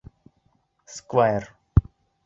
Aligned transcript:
Сквайр! 0.95 1.47